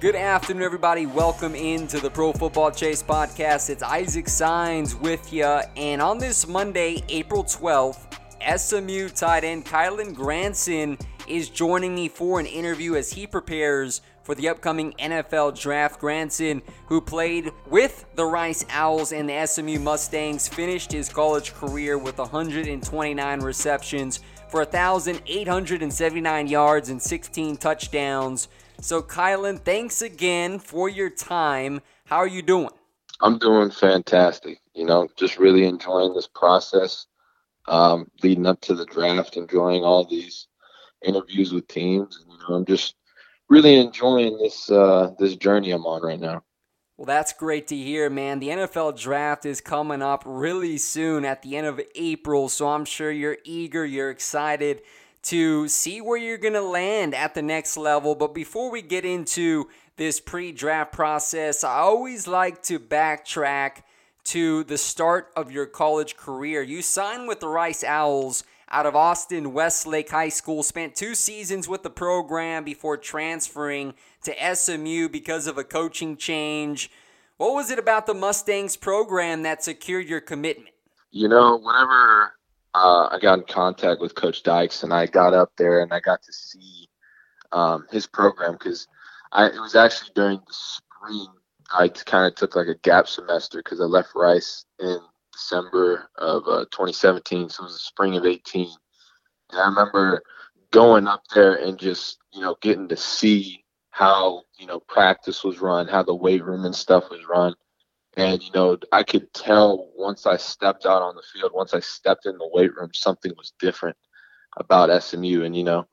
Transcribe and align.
Good 0.00 0.16
afternoon, 0.16 0.62
everybody. 0.62 1.04
Welcome 1.04 1.54
into 1.54 2.00
the 2.00 2.08
Pro 2.08 2.32
Football 2.32 2.70
Chase 2.70 3.02
podcast. 3.02 3.68
It's 3.68 3.82
Isaac 3.82 4.30
Signs 4.30 4.94
with 4.94 5.30
you. 5.30 5.44
And 5.44 6.00
on 6.00 6.16
this 6.16 6.48
Monday, 6.48 7.04
April 7.10 7.44
12th, 7.44 8.16
SMU 8.58 9.10
tight 9.10 9.44
end 9.44 9.66
Kylen 9.66 10.14
Granson 10.14 10.96
is 11.28 11.50
joining 11.50 11.94
me 11.94 12.08
for 12.08 12.40
an 12.40 12.46
interview 12.46 12.94
as 12.94 13.12
he 13.12 13.26
prepares 13.26 14.00
for 14.22 14.34
the 14.34 14.48
upcoming 14.48 14.94
NFL 14.94 15.60
draft. 15.60 16.00
Granson, 16.00 16.62
who 16.86 17.02
played 17.02 17.52
with 17.66 18.06
the 18.14 18.24
Rice 18.24 18.64
Owls 18.70 19.12
and 19.12 19.28
the 19.28 19.46
SMU 19.46 19.78
Mustangs, 19.80 20.48
finished 20.48 20.92
his 20.92 21.10
college 21.10 21.52
career 21.52 21.98
with 21.98 22.16
129 22.16 23.40
receptions 23.40 24.20
for 24.48 24.60
1,879 24.60 26.46
yards 26.46 26.88
and 26.88 27.02
16 27.02 27.58
touchdowns. 27.58 28.48
So, 28.82 29.02
Kylen, 29.02 29.60
thanks 29.60 30.00
again 30.00 30.58
for 30.58 30.88
your 30.88 31.10
time. 31.10 31.82
How 32.06 32.16
are 32.16 32.26
you 32.26 32.40
doing? 32.40 32.70
I'm 33.20 33.38
doing 33.38 33.70
fantastic. 33.70 34.58
You 34.74 34.86
know, 34.86 35.06
just 35.16 35.38
really 35.38 35.64
enjoying 35.64 36.14
this 36.14 36.26
process 36.26 37.06
um, 37.68 38.10
leading 38.22 38.46
up 38.46 38.60
to 38.62 38.74
the 38.74 38.86
draft, 38.86 39.36
enjoying 39.36 39.84
all 39.84 40.04
these 40.04 40.48
interviews 41.04 41.52
with 41.52 41.68
teams. 41.68 42.18
And, 42.20 42.32
you 42.32 42.38
know, 42.38 42.54
I'm 42.54 42.64
just 42.64 42.94
really 43.50 43.76
enjoying 43.76 44.38
this 44.38 44.70
uh, 44.70 45.10
this 45.18 45.36
journey 45.36 45.72
I'm 45.72 45.84
on 45.84 46.02
right 46.02 46.18
now. 46.20 46.42
Well, 46.96 47.06
that's 47.06 47.34
great 47.34 47.68
to 47.68 47.76
hear, 47.76 48.08
man. 48.08 48.40
The 48.40 48.48
NFL 48.48 48.98
draft 48.98 49.44
is 49.44 49.60
coming 49.60 50.02
up 50.02 50.22
really 50.24 50.78
soon 50.78 51.26
at 51.26 51.42
the 51.42 51.56
end 51.56 51.66
of 51.66 51.80
April, 51.94 52.48
so 52.48 52.68
I'm 52.68 52.84
sure 52.86 53.10
you're 53.10 53.38
eager, 53.44 53.84
you're 53.84 54.10
excited 54.10 54.82
to 55.22 55.68
see 55.68 56.00
where 56.00 56.16
you're 56.16 56.38
going 56.38 56.54
to 56.54 56.62
land 56.62 57.14
at 57.14 57.34
the 57.34 57.42
next 57.42 57.76
level. 57.76 58.14
But 58.14 58.34
before 58.34 58.70
we 58.70 58.82
get 58.82 59.04
into 59.04 59.68
this 59.96 60.20
pre 60.20 60.52
draft 60.52 60.92
process, 60.92 61.62
I 61.62 61.78
always 61.78 62.26
like 62.26 62.62
to 62.64 62.78
backtrack 62.78 63.82
to 64.24 64.64
the 64.64 64.78
start 64.78 65.30
of 65.36 65.50
your 65.50 65.66
college 65.66 66.16
career. 66.16 66.62
You 66.62 66.82
signed 66.82 67.28
with 67.28 67.40
the 67.40 67.48
Rice 67.48 67.84
Owls 67.84 68.44
out 68.70 68.86
of 68.86 68.94
Austin 68.94 69.52
Westlake 69.52 70.10
High 70.10 70.28
School, 70.28 70.62
spent 70.62 70.94
two 70.94 71.14
seasons 71.14 71.68
with 71.68 71.82
the 71.82 71.90
program 71.90 72.62
before 72.62 72.96
transferring 72.96 73.94
to 74.22 74.54
SMU 74.54 75.08
because 75.08 75.46
of 75.46 75.58
a 75.58 75.64
coaching 75.64 76.16
change. 76.16 76.90
What 77.36 77.54
was 77.54 77.70
it 77.70 77.78
about 77.78 78.06
the 78.06 78.14
Mustangs 78.14 78.76
program 78.76 79.42
that 79.42 79.64
secured 79.64 80.08
your 80.08 80.20
commitment? 80.20 80.74
You 81.10 81.28
know, 81.28 81.56
whenever 81.56 82.34
uh, 82.74 83.08
I 83.10 83.18
got 83.20 83.38
in 83.38 83.44
contact 83.44 84.00
with 84.00 84.14
Coach 84.14 84.42
Dykes, 84.42 84.82
and 84.82 84.92
I 84.92 85.06
got 85.06 85.34
up 85.34 85.52
there 85.56 85.82
and 85.82 85.92
I 85.92 86.00
got 86.00 86.22
to 86.22 86.32
see 86.32 86.88
um, 87.52 87.86
his 87.90 88.06
program 88.06 88.52
because 88.52 88.86
it 89.36 89.60
was 89.60 89.74
actually 89.74 90.10
during 90.14 90.38
the 90.38 90.52
spring. 90.52 91.26
I 91.72 91.88
kind 91.88 92.26
of 92.26 92.34
took 92.34 92.56
like 92.56 92.68
a 92.68 92.76
gap 92.76 93.08
semester 93.08 93.58
because 93.58 93.80
I 93.80 93.84
left 93.84 94.10
Rice 94.14 94.64
in 94.80 94.98
December 95.32 96.08
of 96.18 96.42
uh, 96.46 96.64
2017, 96.70 97.48
so 97.48 97.62
it 97.62 97.66
was 97.66 97.74
the 97.74 97.78
spring 97.78 98.16
of 98.16 98.26
18. 98.26 98.68
And 99.52 99.60
I 99.60 99.66
remember 99.66 100.22
going 100.70 101.08
up 101.08 101.22
there 101.34 101.54
and 101.56 101.78
just 101.78 102.18
you 102.32 102.40
know 102.40 102.56
getting 102.60 102.88
to 102.88 102.96
see 102.96 103.64
how 103.90 104.42
you 104.58 104.66
know 104.66 104.80
practice 104.80 105.42
was 105.42 105.60
run, 105.60 105.88
how 105.88 106.02
the 106.02 106.14
weight 106.14 106.44
room 106.44 106.64
and 106.64 106.74
stuff 106.74 107.10
was 107.10 107.26
run 107.28 107.54
and, 108.16 108.42
you 108.42 108.50
know, 108.54 108.76
I 108.92 109.02
could 109.02 109.32
tell 109.32 109.88
once 109.94 110.26
I 110.26 110.36
stepped 110.36 110.84
out 110.84 111.02
on 111.02 111.14
the 111.14 111.22
field, 111.32 111.52
once 111.54 111.74
I 111.74 111.80
stepped 111.80 112.26
in 112.26 112.38
the 112.38 112.50
weight 112.52 112.74
room, 112.74 112.90
something 112.92 113.32
was 113.36 113.52
different 113.58 113.96
about 114.56 115.02
SMU. 115.02 115.44
And, 115.44 115.56
you 115.56 115.64
know, 115.64 115.86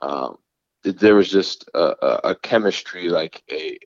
um, 0.00 0.38
there 0.82 1.14
was 1.14 1.30
just 1.30 1.68
a, 1.74 1.94
a, 2.02 2.30
a 2.30 2.34
chemistry, 2.36 3.08
like 3.08 3.42
a, 3.50 3.78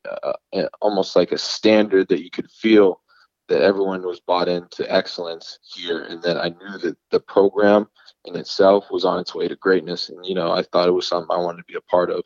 a, 0.55 0.69
almost 0.81 1.17
like 1.17 1.33
a 1.33 1.39
standard 1.39 2.09
that 2.09 2.23
you 2.23 2.31
could 2.31 2.51
feel 2.51 3.01
that 3.49 3.63
everyone 3.63 4.03
was 4.03 4.21
bought 4.21 4.49
into 4.49 4.91
excellence 4.91 5.59
here. 5.63 6.05
And 6.05 6.23
then 6.23 6.39
I 6.39 6.51
knew 6.51 6.79
that 6.79 6.97
the 7.11 7.21
program 7.21 7.89
in 8.27 8.37
itself 8.37 8.87
was 8.91 9.05
on 9.05 9.19
its 9.19 9.35
way 9.35 9.49
to 9.49 9.57
greatness. 9.57 10.09
And, 10.09 10.25
you 10.25 10.37
know, 10.37 10.53
I 10.53 10.63
thought 10.63 10.89
it 10.89 10.93
was 10.93 11.09
something 11.09 11.35
I 11.35 11.41
wanted 11.41 11.59
to 11.59 11.65
be 11.73 11.75
a 11.75 11.81
part 11.91 12.11
of. 12.11 12.23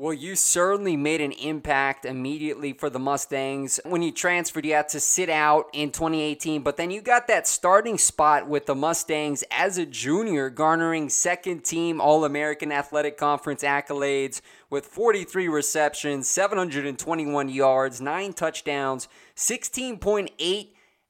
Well, 0.00 0.14
you 0.14 0.36
certainly 0.36 0.96
made 0.96 1.20
an 1.20 1.32
impact 1.32 2.04
immediately 2.04 2.72
for 2.72 2.88
the 2.88 3.00
Mustangs. 3.00 3.80
When 3.84 4.00
you 4.00 4.12
transferred, 4.12 4.64
you 4.64 4.74
had 4.74 4.88
to 4.90 5.00
sit 5.00 5.28
out 5.28 5.68
in 5.72 5.90
2018, 5.90 6.62
but 6.62 6.76
then 6.76 6.92
you 6.92 7.00
got 7.00 7.26
that 7.26 7.48
starting 7.48 7.98
spot 7.98 8.46
with 8.46 8.66
the 8.66 8.76
Mustangs 8.76 9.42
as 9.50 9.76
a 9.76 9.84
junior, 9.84 10.50
garnering 10.50 11.08
second 11.08 11.64
team 11.64 12.00
All 12.00 12.24
American 12.24 12.70
Athletic 12.70 13.16
Conference 13.16 13.64
accolades 13.64 14.40
with 14.70 14.86
43 14.86 15.48
receptions, 15.48 16.28
721 16.28 17.48
yards, 17.48 18.00
9 18.00 18.32
touchdowns, 18.34 19.08
16.8 19.34 20.68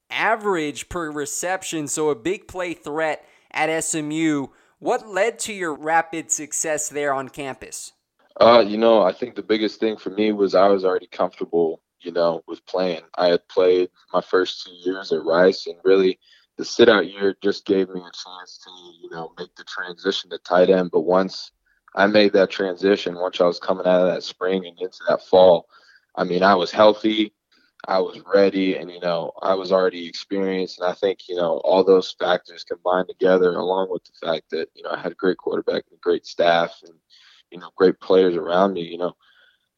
average 0.09 0.88
per 0.88 1.10
reception, 1.10 1.88
so 1.88 2.09
a 2.09 2.15
big 2.15 2.48
play 2.48 2.72
threat 2.72 3.22
at 3.50 3.84
SMU. 3.84 4.47
What 4.78 5.06
led 5.06 5.38
to 5.41 5.53
your 5.53 5.75
rapid 5.75 6.31
success 6.31 6.88
there 6.88 7.12
on 7.12 7.28
campus? 7.28 7.92
Uh, 8.40 8.60
you 8.60 8.78
know, 8.78 9.02
I 9.02 9.12
think 9.12 9.34
the 9.34 9.42
biggest 9.42 9.80
thing 9.80 9.96
for 9.96 10.10
me 10.10 10.30
was 10.32 10.54
I 10.54 10.68
was 10.68 10.84
already 10.84 11.08
comfortable, 11.08 11.82
you 12.00 12.12
know, 12.12 12.42
with 12.46 12.64
playing. 12.66 13.02
I 13.16 13.28
had 13.28 13.48
played 13.48 13.90
my 14.12 14.20
first 14.20 14.64
two 14.64 14.72
years 14.72 15.12
at 15.12 15.24
Rice, 15.24 15.66
and 15.66 15.76
really 15.82 16.20
the 16.56 16.64
sit 16.64 16.88
out 16.88 17.10
year 17.10 17.36
just 17.42 17.66
gave 17.66 17.88
me 17.88 18.00
a 18.00 18.04
chance 18.04 18.60
to, 18.64 18.70
you 19.02 19.10
know, 19.10 19.32
make 19.38 19.54
the 19.56 19.64
transition 19.64 20.30
to 20.30 20.38
tight 20.38 20.70
end. 20.70 20.90
But 20.92 21.00
once 21.00 21.50
I 21.96 22.06
made 22.06 22.32
that 22.34 22.50
transition, 22.50 23.16
once 23.16 23.40
I 23.40 23.44
was 23.44 23.58
coming 23.58 23.86
out 23.86 24.02
of 24.02 24.14
that 24.14 24.22
spring 24.22 24.66
and 24.66 24.78
into 24.78 25.00
that 25.08 25.22
fall, 25.22 25.66
I 26.14 26.22
mean, 26.22 26.44
I 26.44 26.54
was 26.54 26.70
healthy, 26.70 27.32
I 27.88 27.98
was 27.98 28.20
ready, 28.32 28.76
and, 28.76 28.88
you 28.88 29.00
know, 29.00 29.32
I 29.42 29.54
was 29.54 29.72
already 29.72 30.06
experienced. 30.06 30.78
And 30.78 30.88
I 30.88 30.92
think, 30.94 31.28
you 31.28 31.34
know, 31.34 31.60
all 31.64 31.82
those 31.82 32.14
factors 32.20 32.62
combined 32.62 33.08
together, 33.08 33.50
along 33.54 33.88
with 33.90 34.04
the 34.04 34.26
fact 34.26 34.50
that, 34.50 34.68
you 34.74 34.84
know, 34.84 34.90
I 34.90 34.98
had 35.00 35.10
a 35.10 35.16
great 35.16 35.38
quarterback 35.38 35.84
and 35.90 35.96
a 35.96 36.00
great 36.00 36.24
staff 36.24 36.78
and, 36.84 36.94
you 37.50 37.59
know, 37.59 37.71
great 37.77 37.98
players 38.00 38.36
around 38.36 38.74
me, 38.74 38.83
you 38.83 38.98
know, 38.98 39.15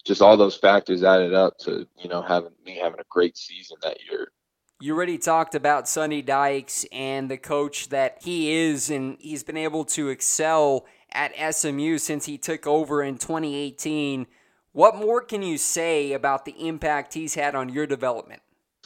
just 0.05 0.23
all 0.23 0.37
those 0.37 0.57
factors 0.57 1.05
added 1.05 1.35
up 1.35 1.59
to, 1.59 1.87
you 1.99 2.09
know, 2.09 2.23
having 2.23 2.53
me 2.65 2.79
having 2.79 3.01
a 3.01 3.05
great 3.09 3.37
season 3.37 3.77
that 3.83 3.99
year. 4.11 4.33
You 4.81 4.97
already 4.97 5.19
talked 5.19 5.55
about 5.55 5.89
Sonny 5.89 6.23
Dykes 6.23 6.87
and 6.91 7.31
the 7.31 7.37
coach 7.37 7.91
that 7.91 8.19
he 8.23 8.51
is, 8.51 8.89
and 8.89 9.19
he's 9.21 9.43
been 9.43 9.59
able 9.59 9.85
to 9.87 10.09
excel 10.09 10.87
at 11.13 11.55
SMU 11.55 11.99
since 11.99 12.25
he 12.25 12.39
took 12.39 12.67
over 12.67 13.03
in 13.03 13.19
2018. 13.19 14.27
What 14.73 14.97
more 14.97 15.21
can 15.21 15.43
you 15.43 15.59
say 15.59 16.13
about 16.13 16.45
the 16.45 16.53
impact 16.67 17.13
he's 17.13 17.35
had 17.35 17.55
on 17.55 17.69
your 17.69 17.87
development? 17.87 18.41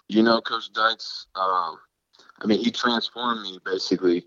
You 0.09 0.23
know, 0.23 0.41
Coach 0.41 0.73
Dykes, 0.73 1.27
um, 1.37 1.79
I 2.41 2.47
mean, 2.47 2.59
he 2.59 2.71
transformed 2.71 3.43
me 3.43 3.61
basically 3.65 4.27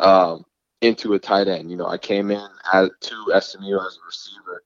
um, 0.00 0.44
into 0.84 1.14
a 1.14 1.18
tight 1.18 1.48
end. 1.48 1.70
You 1.70 1.76
know, 1.76 1.86
I 1.86 1.98
came 1.98 2.30
in 2.30 2.48
at, 2.72 2.90
to 3.00 3.40
SMU 3.40 3.78
as 3.78 3.98
a 3.98 4.06
receiver. 4.06 4.62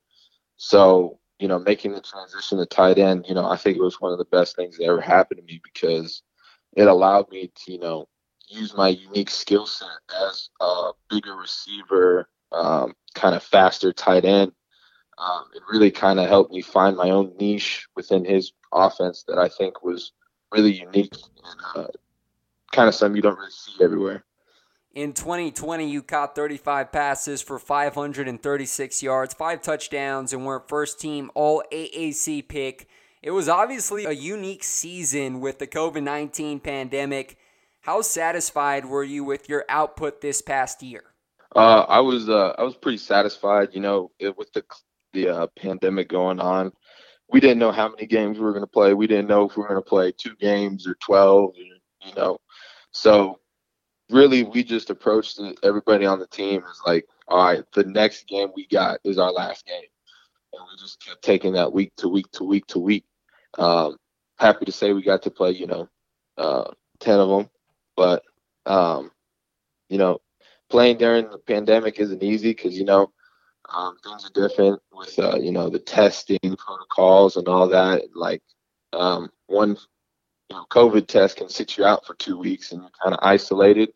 So, 0.56 1.19
you 1.38 1.49
know, 1.49 1.59
making 1.59 1.93
the 1.93 2.00
transition 2.00 2.59
to 2.59 2.67
tight 2.67 2.99
end, 2.99 3.26
you 3.29 3.35
know, 3.35 3.49
I 3.49 3.56
think 3.56 3.76
it 3.76 3.82
was 3.82 4.00
one 4.00 4.12
of 4.12 4.19
the 4.19 4.25
best 4.26 4.56
things 4.56 4.76
that 4.76 4.85
ever 4.85 5.00
happened 5.00 5.38
to 5.38 5.47
me 5.47 5.61
because 5.62 6.23
it 6.76 6.88
allowed 6.88 7.31
me 7.31 7.50
to, 7.55 7.73
you 7.73 7.79
know, 7.79 8.09
use 8.49 8.76
my 8.76 8.88
unique 8.88 9.31
skill 9.31 9.67
set 9.67 9.88
as 10.29 10.50
a 10.61 10.91
bigger 11.11 11.37
receiver, 11.37 12.29
um, 12.53 12.94
kind 13.14 13.35
of 13.35 13.43
faster 13.43 13.93
tight 13.93 14.25
end. 14.25 14.53
Um, 15.19 15.44
it 15.55 15.62
really 15.71 15.91
kind 15.91 16.21
of 16.21 16.29
helped 16.29 16.53
me 16.53 16.62
find 16.62 16.97
my 16.97 17.11
own 17.11 17.35
niche 17.38 17.87
within 17.97 18.25
his 18.25 18.53
offense 18.73 19.25
that 19.26 19.38
I 19.38 19.49
think 19.49 19.82
was 19.82 20.12
really 20.53 20.73
unique 20.73 21.14
and 21.44 21.61
uh, 21.75 21.88
kind 22.73 22.88
of 22.88 22.94
something 22.94 23.17
you 23.17 23.23
don't 23.23 23.38
really 23.38 23.50
see 23.50 23.73
everywhere. 23.82 24.25
In 24.99 25.12
2020, 25.12 25.89
you 25.89 26.03
caught 26.03 26.35
35 26.35 26.91
passes 26.91 27.41
for 27.41 27.61
536 27.61 29.00
yards, 29.00 29.33
five 29.33 29.62
touchdowns, 29.62 30.33
and 30.33 30.45
were 30.45 30.65
first 30.67 31.00
team 31.00 31.31
All 31.37 31.62
AAC 31.71 32.49
pick. 32.49 32.89
It 33.23 33.31
was 33.31 33.49
obviously 33.49 34.06
a 34.06 34.11
unique 34.11 34.65
season 34.65 35.41
with 35.41 35.61
the 35.61 35.69
COVID 35.69 36.03
19 36.03 36.59
pandemic. 36.59 37.37
How 37.83 38.03
satisfied 38.03 38.87
were 38.87 39.05
you 39.05 39.23
with 39.23 39.49
your 39.49 39.65
output 39.69 40.21
this 40.21 40.43
past 40.43 40.83
year? 40.83 41.05
Uh, 41.55 41.85
I 41.89 42.00
was 42.00 42.29
uh, 42.29 42.56
I 42.59 42.65
was 42.65 42.75
pretty 42.75 42.99
satisfied. 42.99 43.69
You 43.75 43.81
know, 43.81 44.11
with 44.37 44.53
the 44.53 44.65
the 45.12 45.29
uh, 45.29 45.47
pandemic 45.56 46.09
going 46.09 46.41
on, 46.41 46.73
we 47.31 47.39
didn't 47.39 47.61
know 47.61 47.71
how 47.71 47.89
many 47.89 48.06
games 48.06 48.37
we 48.37 48.43
were 48.43 48.53
going 48.53 48.65
to 48.65 48.67
play. 48.67 48.95
We 48.95 49.06
didn't 49.06 49.29
know 49.29 49.49
if 49.49 49.56
we 49.56 49.62
were 49.62 49.69
going 49.69 49.81
to 49.81 49.89
play 49.89 50.11
two 50.11 50.35
games 50.41 50.89
or 50.89 50.97
twelve. 51.00 51.53
you 51.56 52.15
know, 52.17 52.39
so 52.91 53.39
really 54.10 54.43
we 54.43 54.62
just 54.64 54.90
approached 54.90 55.40
everybody 55.62 56.06
on 56.06 56.19
the 56.19 56.26
team 56.26 56.62
as 56.69 56.81
like, 56.87 57.06
all 57.28 57.44
right, 57.44 57.64
the 57.75 57.84
next 57.84 58.26
game 58.26 58.49
we 58.55 58.66
got 58.66 59.00
is 59.05 59.19
our 59.19 59.32
last 59.32 59.66
game, 59.66 59.82
and 60.52 60.62
we 60.62 60.78
just 60.78 61.05
kept 61.05 61.22
taking 61.22 61.52
that 61.52 61.72
week 61.72 61.93
to 61.96 62.08
week 62.08 62.31
to 62.32 62.44
week 62.44 62.66
to 62.69 62.78
week. 62.78 63.05
Um, 63.58 63.96
happy 64.38 64.64
to 64.64 64.72
say 64.72 64.93
we 64.93 65.02
got 65.02 65.22
to 65.22 65.31
play, 65.31 65.50
you 65.50 65.66
know, 65.66 65.88
uh, 66.37 66.70
ten 67.00 67.19
of 67.19 67.28
them, 67.28 67.50
but 67.96 68.22
um, 68.66 69.10
you 69.88 69.99
know, 69.99 70.20
playing 70.70 70.99
during 70.99 71.31
the 71.31 71.38
pandemic 71.38 71.99
isn't 71.99 72.22
easy 72.22 72.50
because 72.50 72.78
you 72.78 72.84
know 72.84 73.11
um, 73.75 73.96
things 74.02 74.25
are 74.25 74.49
different 74.49 74.81
with 74.93 75.19
uh, 75.19 75.37
you 75.37 75.52
know 75.52 75.69
the 75.69 75.78
testing 75.78 76.38
protocols 76.56 77.37
and 77.37 77.49
all 77.49 77.69
that. 77.69 78.02
Like 78.14 78.43
um, 78.93 79.31
one 79.46 79.76
you 80.50 80.56
know, 80.56 80.67
COVID 80.71 81.06
test 81.06 81.37
can 81.37 81.49
sit 81.49 81.77
you 81.77 81.85
out 81.85 82.06
for 82.06 82.15
two 82.15 82.39
weeks 82.39 82.73
and 82.73 82.83
you're 82.83 82.91
kind 83.03 83.15
of 83.15 83.21
isolated. 83.23 83.91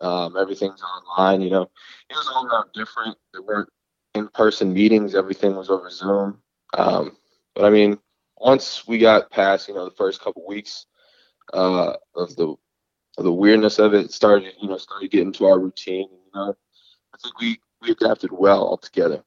Um, 0.00 0.36
everything's 0.36 0.82
online. 0.82 1.40
You 1.40 1.50
know, 1.50 1.62
it 2.10 2.16
was 2.16 2.28
all 2.32 2.46
about 2.46 2.72
different. 2.72 3.16
There 3.32 3.42
weren't 3.42 3.68
in-person 4.14 4.72
meetings. 4.72 5.14
Everything 5.14 5.56
was 5.56 5.70
over 5.70 5.90
Zoom. 5.90 6.40
Um, 6.74 7.16
but 7.54 7.64
I 7.64 7.70
mean, 7.70 7.98
once 8.36 8.86
we 8.86 8.98
got 8.98 9.30
past, 9.30 9.68
you 9.68 9.74
know, 9.74 9.84
the 9.84 9.96
first 9.96 10.20
couple 10.20 10.46
weeks 10.46 10.86
uh, 11.52 11.94
of 12.14 12.36
the 12.36 12.54
of 13.16 13.24
the 13.24 13.32
weirdness 13.32 13.80
of 13.80 13.94
it, 13.94 14.12
started, 14.12 14.52
you 14.60 14.68
know, 14.68 14.76
started 14.76 15.10
getting 15.10 15.32
to 15.32 15.46
our 15.46 15.58
routine. 15.58 16.08
You 16.10 16.30
know, 16.34 16.54
I 17.12 17.18
think 17.18 17.40
we 17.40 17.60
we 17.80 17.90
adapted 17.90 18.30
well 18.30 18.62
altogether. 18.62 19.24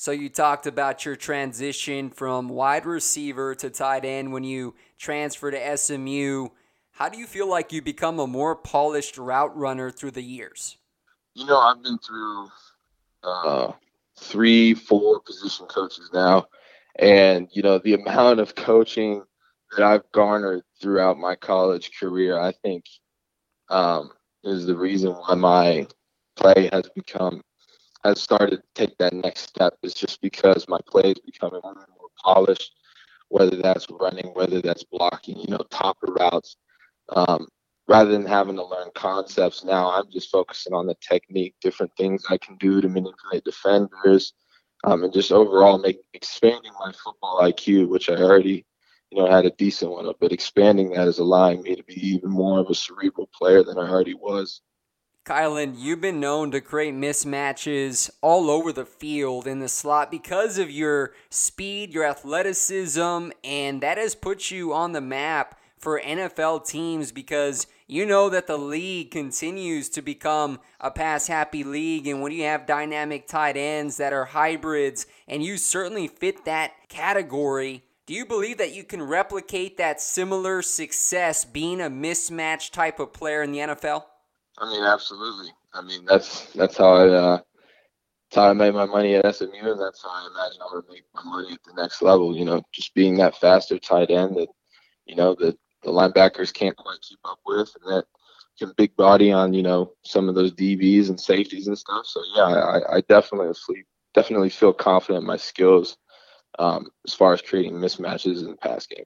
So 0.00 0.12
you 0.12 0.30
talked 0.30 0.66
about 0.66 1.04
your 1.04 1.14
transition 1.14 2.08
from 2.08 2.48
wide 2.48 2.86
receiver 2.86 3.54
to 3.56 3.68
tight 3.68 4.06
end 4.06 4.32
when 4.32 4.44
you 4.44 4.74
transferred 4.96 5.50
to 5.50 5.76
SMU. 5.76 6.48
How 6.92 7.10
do 7.10 7.18
you 7.18 7.26
feel 7.26 7.46
like 7.46 7.70
you 7.70 7.82
become 7.82 8.18
a 8.18 8.26
more 8.26 8.56
polished 8.56 9.18
route 9.18 9.54
runner 9.54 9.90
through 9.90 10.12
the 10.12 10.22
years? 10.22 10.78
You 11.34 11.44
know, 11.44 11.58
I've 11.58 11.82
been 11.82 11.98
through 11.98 12.48
uh, 13.22 13.72
three, 14.18 14.72
four 14.72 15.20
position 15.20 15.66
coaches 15.66 16.08
now, 16.14 16.46
and 16.98 17.50
you 17.52 17.60
know 17.60 17.76
the 17.76 17.92
amount 17.92 18.40
of 18.40 18.54
coaching 18.54 19.22
that 19.76 19.84
I've 19.84 20.10
garnered 20.12 20.62
throughout 20.80 21.18
my 21.18 21.34
college 21.34 21.90
career, 22.00 22.40
I 22.40 22.52
think, 22.52 22.86
um, 23.68 24.12
is 24.44 24.64
the 24.64 24.78
reason 24.78 25.12
why 25.12 25.34
my 25.34 25.86
play 26.36 26.70
has 26.72 26.88
become 26.94 27.42
has 28.04 28.20
started 28.20 28.56
to 28.56 28.62
take 28.74 28.96
that 28.98 29.12
next 29.12 29.42
step 29.42 29.74
is 29.82 29.94
just 29.94 30.20
because 30.20 30.68
my 30.68 30.78
play 30.86 31.12
is 31.12 31.20
becoming 31.24 31.60
more 31.62 31.72
and 31.72 31.94
more 31.98 32.08
polished, 32.22 32.72
whether 33.28 33.56
that's 33.56 33.86
running, 33.90 34.26
whether 34.28 34.60
that's 34.60 34.84
blocking, 34.84 35.38
you 35.38 35.48
know, 35.48 35.64
topper 35.70 36.12
routes. 36.12 36.56
Um, 37.10 37.48
rather 37.88 38.10
than 38.10 38.24
having 38.24 38.56
to 38.56 38.64
learn 38.64 38.88
concepts 38.94 39.64
now, 39.64 39.90
I'm 39.90 40.10
just 40.10 40.30
focusing 40.30 40.72
on 40.72 40.86
the 40.86 40.96
technique, 41.00 41.54
different 41.60 41.92
things 41.96 42.24
I 42.30 42.38
can 42.38 42.56
do 42.56 42.80
to 42.80 42.88
manipulate 42.88 43.44
defenders, 43.44 44.32
um, 44.84 45.04
and 45.04 45.12
just 45.12 45.32
overall 45.32 45.78
make 45.78 45.98
expanding 46.14 46.72
my 46.78 46.92
football 46.92 47.40
IQ, 47.42 47.88
which 47.88 48.08
I 48.08 48.14
already, 48.14 48.64
you 49.10 49.18
know, 49.18 49.30
had 49.30 49.44
a 49.44 49.50
decent 49.50 49.90
one, 49.90 50.06
of, 50.06 50.14
but 50.20 50.32
expanding 50.32 50.90
that 50.90 51.08
is 51.08 51.18
allowing 51.18 51.62
me 51.62 51.76
to 51.76 51.82
be 51.82 51.94
even 52.14 52.30
more 52.30 52.60
of 52.60 52.70
a 52.70 52.74
cerebral 52.74 53.28
player 53.34 53.62
than 53.62 53.78
I 53.78 53.88
already 53.90 54.14
was. 54.14 54.62
Kylen, 55.30 55.76
you've 55.78 56.00
been 56.00 56.18
known 56.18 56.50
to 56.50 56.60
create 56.60 56.92
mismatches 56.92 58.10
all 58.20 58.50
over 58.50 58.72
the 58.72 58.84
field 58.84 59.46
in 59.46 59.60
the 59.60 59.68
slot 59.68 60.10
because 60.10 60.58
of 60.58 60.72
your 60.72 61.12
speed, 61.28 61.94
your 61.94 62.04
athleticism, 62.04 63.30
and 63.44 63.80
that 63.80 63.96
has 63.96 64.16
put 64.16 64.50
you 64.50 64.72
on 64.72 64.90
the 64.90 65.00
map 65.00 65.56
for 65.78 66.00
NFL 66.00 66.66
teams 66.66 67.12
because 67.12 67.68
you 67.86 68.04
know 68.04 68.28
that 68.28 68.48
the 68.48 68.58
league 68.58 69.12
continues 69.12 69.88
to 69.90 70.02
become 70.02 70.58
a 70.80 70.90
pass 70.90 71.28
happy 71.28 71.62
league. 71.62 72.08
And 72.08 72.22
when 72.22 72.32
you 72.32 72.42
have 72.42 72.66
dynamic 72.66 73.28
tight 73.28 73.56
ends 73.56 73.98
that 73.98 74.12
are 74.12 74.24
hybrids, 74.24 75.06
and 75.28 75.44
you 75.44 75.58
certainly 75.58 76.08
fit 76.08 76.44
that 76.46 76.72
category, 76.88 77.84
do 78.04 78.14
you 78.14 78.26
believe 78.26 78.58
that 78.58 78.74
you 78.74 78.82
can 78.82 79.00
replicate 79.00 79.76
that 79.76 80.00
similar 80.00 80.60
success 80.60 81.44
being 81.44 81.80
a 81.80 81.88
mismatch 81.88 82.72
type 82.72 82.98
of 82.98 83.12
player 83.12 83.44
in 83.44 83.52
the 83.52 83.58
NFL? 83.58 84.06
I 84.60 84.70
mean, 84.70 84.84
absolutely. 84.84 85.52
I 85.72 85.80
mean, 85.80 86.04
that's 86.04 86.52
that's 86.52 86.76
how 86.76 86.92
I 86.92 87.08
uh, 87.08 87.36
that's 88.30 88.36
how 88.36 88.50
I 88.50 88.52
made 88.52 88.74
my 88.74 88.84
money 88.84 89.14
at 89.14 89.34
SMU, 89.34 89.48
and 89.72 89.80
that's 89.80 90.02
how 90.02 90.10
I 90.10 90.28
imagine 90.32 90.60
I'm 90.62 90.70
gonna 90.70 90.92
make 90.92 91.04
my 91.14 91.22
money 91.24 91.54
at 91.54 91.62
the 91.64 91.80
next 91.80 92.02
level. 92.02 92.36
You 92.36 92.44
know, 92.44 92.62
just 92.72 92.94
being 92.94 93.16
that 93.16 93.36
faster 93.36 93.78
tight 93.78 94.10
end 94.10 94.36
that 94.36 94.48
you 95.06 95.16
know 95.16 95.34
that 95.40 95.58
the 95.82 95.90
linebackers 95.90 96.52
can't 96.52 96.76
quite 96.76 97.00
keep 97.00 97.20
up 97.24 97.38
with, 97.46 97.74
and 97.80 97.96
that 97.96 98.04
can 98.58 98.74
big 98.76 98.94
body 98.96 99.32
on 99.32 99.54
you 99.54 99.62
know 99.62 99.92
some 100.04 100.28
of 100.28 100.34
those 100.34 100.52
DBs 100.52 101.08
and 101.08 101.18
safeties 101.18 101.66
and 101.66 101.78
stuff. 101.78 102.04
So 102.06 102.20
yeah, 102.36 102.42
I, 102.42 102.96
I 102.96 103.00
definitely 103.08 103.54
definitely 104.14 104.50
feel 104.50 104.72
confident 104.72 105.22
in 105.22 105.26
my 105.26 105.36
skills 105.36 105.96
um, 106.58 106.88
as 107.06 107.14
far 107.14 107.32
as 107.32 107.40
creating 107.40 107.74
mismatches 107.74 108.40
in 108.40 108.50
the 108.50 108.56
pass 108.56 108.86
game. 108.86 109.04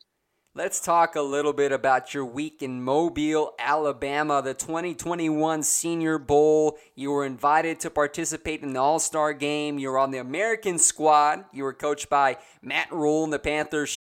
Let's 0.57 0.79
talk 0.79 1.17
a 1.17 1.21
little 1.21 1.53
bit 1.53 1.73
about 1.73 2.15
your 2.15 2.25
week 2.25 2.63
in 2.63 2.81
Mobile, 2.81 3.55
Alabama, 3.59 4.41
the 4.41 4.55
2021 4.55 5.65
Senior 5.65 6.17
Bowl. 6.17 6.79
You 6.95 7.11
were 7.11 7.27
invited 7.27 7.81
to 7.81 7.91
participate 7.91 8.63
in 8.63 8.73
the 8.73 8.79
All 8.79 9.01
Star 9.01 9.33
game. 9.33 9.81
You 9.81 9.91
were 9.91 9.99
on 9.99 10.13
the 10.13 10.19
American 10.19 10.79
squad. 10.79 11.45
You 11.53 11.65
were 11.65 11.73
coached 11.73 12.09
by 12.09 12.37
Matt 12.63 12.93
Rhule 12.93 13.25
and 13.25 13.33
the 13.33 13.41
Panthers. 13.41 13.97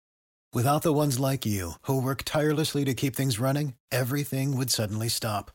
Without 0.52 0.82
the 0.82 0.92
ones 0.92 1.22
like 1.22 1.46
you, 1.46 1.76
who 1.84 2.02
work 2.02 2.24
tirelessly 2.26 2.84
to 2.84 2.94
keep 2.94 3.16
things 3.16 3.40
running, 3.40 3.76
everything 3.90 4.58
would 4.58 4.70
suddenly 4.70 5.08
stop. 5.08 5.52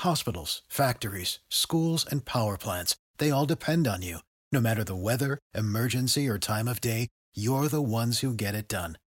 Hospitals, 0.00 0.60
factories, 0.68 1.38
schools, 1.48 2.04
and 2.04 2.26
power 2.26 2.58
plants, 2.58 2.96
they 3.16 3.30
all 3.30 3.46
depend 3.46 3.88
on 3.88 4.02
you. 4.02 4.18
No 4.52 4.60
matter 4.60 4.84
the 4.84 4.94
weather, 4.94 5.38
emergency, 5.54 6.28
or 6.28 6.38
time 6.38 6.68
of 6.68 6.82
day, 6.82 7.08
you're 7.34 7.68
the 7.68 7.80
ones 7.80 8.18
who 8.18 8.34
get 8.34 8.54
it 8.54 8.68
done. 8.68 8.98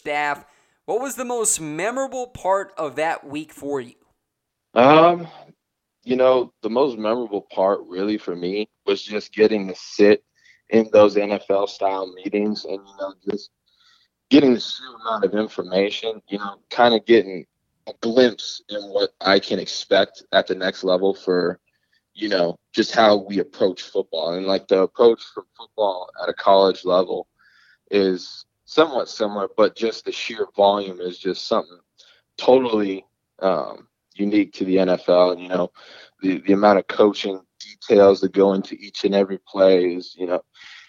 Staff, 0.00 0.46
what 0.86 1.02
was 1.02 1.16
the 1.16 1.26
most 1.26 1.60
memorable 1.60 2.28
part 2.28 2.72
of 2.78 2.96
that 2.96 3.26
week 3.26 3.52
for 3.52 3.82
you? 3.82 3.96
Um, 4.72 5.28
you 6.04 6.16
know, 6.16 6.54
the 6.62 6.70
most 6.70 6.96
memorable 6.96 7.42
part 7.42 7.80
really 7.86 8.16
for 8.16 8.34
me 8.34 8.70
was 8.86 9.02
just 9.02 9.34
getting 9.34 9.68
to 9.68 9.74
sit 9.74 10.24
in 10.70 10.88
those 10.90 11.16
NFL 11.16 11.68
style 11.68 12.10
meetings 12.14 12.64
and, 12.64 12.78
you 12.78 12.96
know, 12.98 13.12
just 13.30 13.50
getting 14.30 14.54
the 14.54 14.60
sheer 14.60 14.86
amount 15.02 15.26
of 15.26 15.34
information, 15.34 16.22
you 16.28 16.38
know, 16.38 16.62
kind 16.70 16.94
of 16.94 17.04
getting 17.04 17.44
a 17.86 17.92
glimpse 18.00 18.62
in 18.70 18.80
what 18.84 19.10
I 19.20 19.38
can 19.38 19.58
expect 19.58 20.22
at 20.32 20.46
the 20.46 20.54
next 20.54 20.82
level 20.82 21.12
for, 21.12 21.60
you 22.14 22.30
know, 22.30 22.56
just 22.72 22.92
how 22.92 23.16
we 23.16 23.40
approach 23.40 23.82
football. 23.82 24.32
And 24.32 24.46
like 24.46 24.66
the 24.66 24.80
approach 24.80 25.22
for 25.34 25.44
football 25.58 26.08
at 26.22 26.30
a 26.30 26.34
college 26.34 26.86
level 26.86 27.28
is 27.90 28.46
somewhat 28.70 29.08
similar, 29.08 29.48
but 29.56 29.74
just 29.74 30.04
the 30.04 30.12
sheer 30.12 30.46
volume 30.54 31.00
is 31.00 31.18
just 31.18 31.48
something 31.48 31.80
totally 32.38 33.04
um, 33.40 33.88
unique 34.14 34.52
to 34.52 34.64
the 34.64 34.76
NFL. 34.76 35.32
And, 35.32 35.42
you 35.42 35.48
know, 35.48 35.72
the, 36.22 36.40
the 36.46 36.52
amount 36.52 36.78
of 36.78 36.86
coaching 36.86 37.40
details 37.58 38.20
that 38.20 38.32
go 38.32 38.52
into 38.52 38.76
each 38.76 39.04
and 39.04 39.12
every 39.12 39.38
play 39.38 39.94
is, 39.94 40.14
you 40.16 40.28
know, 40.28 40.40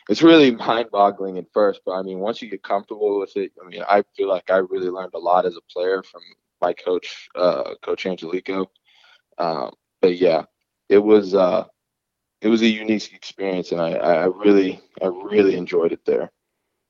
it's 0.10 0.22
really 0.22 0.52
mind 0.52 0.90
boggling 0.92 1.40
at 1.40 1.52
first. 1.52 1.82
But 1.84 1.94
I 1.94 2.04
mean, 2.04 2.20
once 2.20 2.40
you 2.40 2.52
get 2.52 2.62
comfortable 2.62 3.20
with 3.20 3.36
it, 3.36 3.52
I 3.60 3.68
mean, 3.68 3.82
I 3.90 4.04
feel 4.16 4.30
like 4.30 4.52
I 4.52 4.58
really 4.58 4.90
learned 4.90 5.16
a 5.16 5.20
lot 5.20 5.48
as 5.48 5.58
a 5.58 5.74
player 5.74 6.04
from 6.04 6.22
my 6.62 6.74
coach, 6.74 7.30
uh, 7.34 7.74
Coach 7.82 8.06
Angelico. 8.06 8.70
Um, 9.40 9.72
but 10.02 10.18
yeah, 10.18 10.44
it 10.88 11.00
was, 11.00 11.34
uh, 11.34 11.66
it 12.42 12.48
was 12.48 12.62
a 12.62 12.68
unique 12.68 13.12
experience 13.12 13.72
and 13.72 13.82
I, 13.82 13.94
I 13.94 14.26
really, 14.26 14.80
I 15.02 15.08
really 15.08 15.56
enjoyed 15.56 15.94
it 15.94 16.06
there. 16.06 16.32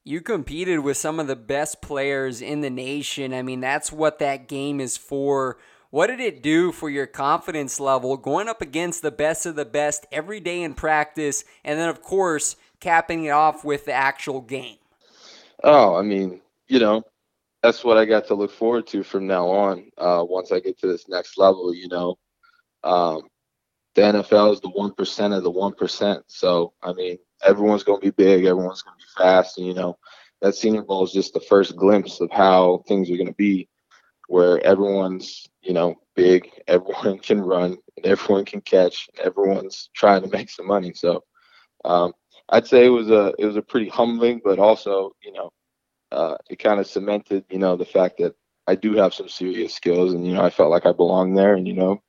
You 0.03 0.21
competed 0.21 0.79
with 0.79 0.97
some 0.97 1.19
of 1.19 1.27
the 1.27 1.35
best 1.35 1.81
players 1.81 2.41
in 2.41 2.61
the 2.61 2.71
nation. 2.71 3.33
I 3.33 3.43
mean, 3.43 3.61
that's 3.61 3.91
what 3.91 4.17
that 4.19 4.47
game 4.47 4.79
is 4.79 4.97
for. 4.97 5.57
What 5.91 6.07
did 6.07 6.19
it 6.19 6.41
do 6.41 6.71
for 6.71 6.89
your 6.89 7.05
confidence 7.05 7.79
level 7.79 8.17
going 8.17 8.47
up 8.47 8.61
against 8.61 9.03
the 9.03 9.11
best 9.11 9.45
of 9.45 9.55
the 9.55 9.65
best 9.65 10.07
every 10.11 10.39
day 10.39 10.63
in 10.63 10.73
practice? 10.73 11.43
And 11.63 11.77
then, 11.77 11.89
of 11.89 12.01
course, 12.01 12.55
capping 12.79 13.25
it 13.25 13.29
off 13.29 13.63
with 13.63 13.85
the 13.85 13.93
actual 13.93 14.41
game? 14.41 14.77
Oh, 15.63 15.95
I 15.95 16.01
mean, 16.01 16.41
you 16.67 16.79
know, 16.79 17.03
that's 17.61 17.83
what 17.83 17.97
I 17.97 18.05
got 18.05 18.25
to 18.27 18.33
look 18.33 18.51
forward 18.51 18.87
to 18.87 19.03
from 19.03 19.27
now 19.27 19.47
on. 19.47 19.91
Uh, 19.97 20.25
once 20.27 20.51
I 20.51 20.59
get 20.59 20.79
to 20.79 20.87
this 20.87 21.07
next 21.07 21.37
level, 21.37 21.75
you 21.75 21.87
know, 21.87 22.17
um, 22.83 23.21
the 23.93 24.01
NFL 24.01 24.53
is 24.53 24.61
the 24.61 24.69
one 24.69 24.93
percent 24.93 25.33
of 25.33 25.43
the 25.43 25.51
one 25.51 25.73
percent. 25.73 26.23
So 26.27 26.73
I 26.81 26.93
mean, 26.93 27.17
everyone's 27.43 27.83
going 27.83 27.99
to 27.99 28.05
be 28.05 28.11
big, 28.11 28.45
everyone's 28.45 28.81
going 28.81 28.97
to 28.97 29.05
be 29.05 29.23
fast, 29.23 29.57
and 29.57 29.67
you 29.67 29.73
know, 29.73 29.97
that 30.41 30.55
Senior 30.55 30.83
Bowl 30.83 31.03
is 31.03 31.11
just 31.11 31.33
the 31.33 31.39
first 31.39 31.75
glimpse 31.75 32.19
of 32.21 32.31
how 32.31 32.83
things 32.87 33.09
are 33.09 33.17
going 33.17 33.27
to 33.27 33.33
be, 33.33 33.67
where 34.27 34.63
everyone's 34.65 35.47
you 35.61 35.73
know 35.73 35.95
big, 36.15 36.49
everyone 36.67 37.19
can 37.19 37.41
run, 37.41 37.77
and 37.97 38.05
everyone 38.05 38.45
can 38.45 38.61
catch, 38.61 39.09
everyone's 39.23 39.89
trying 39.93 40.21
to 40.23 40.29
make 40.29 40.49
some 40.49 40.67
money. 40.67 40.93
So 40.93 41.23
um, 41.85 42.13
I'd 42.49 42.67
say 42.67 42.85
it 42.85 42.89
was 42.89 43.09
a 43.09 43.33
it 43.39 43.45
was 43.45 43.57
a 43.57 43.61
pretty 43.61 43.89
humbling, 43.89 44.41
but 44.43 44.59
also 44.59 45.11
you 45.23 45.33
know, 45.33 45.51
uh, 46.11 46.37
it 46.49 46.59
kind 46.59 46.79
of 46.79 46.87
cemented 46.87 47.45
you 47.49 47.59
know 47.59 47.75
the 47.75 47.85
fact 47.85 48.17
that 48.19 48.35
I 48.67 48.75
do 48.75 48.93
have 48.95 49.13
some 49.13 49.27
serious 49.29 49.73
skills, 49.73 50.13
and 50.13 50.25
you 50.25 50.33
know, 50.33 50.43
I 50.43 50.49
felt 50.49 50.71
like 50.71 50.85
I 50.85 50.91
belonged 50.91 51.37
there, 51.37 51.55
and 51.55 51.67
you 51.67 51.73
know, 51.73 52.01